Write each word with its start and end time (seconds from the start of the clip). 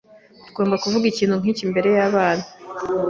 Ntugomba 0.43 0.75
kuvuga 0.83 1.05
ikintu 1.07 1.35
nkicyo 1.41 1.63
imbere 1.67 1.89
yabana. 1.97 2.45